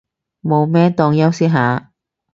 [0.41, 1.93] 冇咩，當休息下